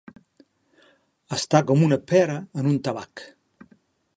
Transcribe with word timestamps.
Estar 1.37 1.61
com 1.73 1.83
una 1.89 1.99
pera 2.13 2.39
en 2.63 2.71
un 2.73 2.81
tabac. 2.89 3.25